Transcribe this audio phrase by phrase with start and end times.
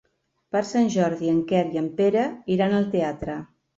[0.55, 2.25] Per Sant Jordi en Quer i en Pere
[2.59, 3.37] iran al teatre.